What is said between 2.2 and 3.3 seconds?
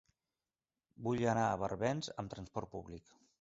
amb trasport públic.